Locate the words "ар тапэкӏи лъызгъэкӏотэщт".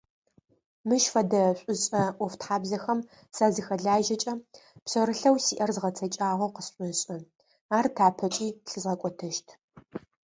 7.77-9.47